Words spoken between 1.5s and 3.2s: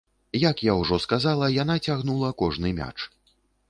яна цягнула кожны мяч.